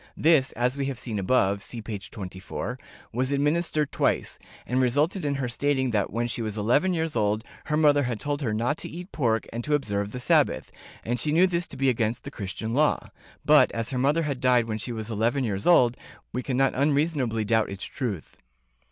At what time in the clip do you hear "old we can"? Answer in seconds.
15.67-16.57